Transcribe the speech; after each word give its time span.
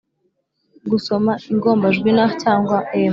-gusoma 0.83 1.33
ingombajwi 1.51 2.09
n 2.17 2.19
cyangwa 2.41 2.77
m; 3.03 3.09